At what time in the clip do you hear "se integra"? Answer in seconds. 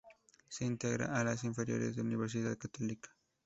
0.49-1.15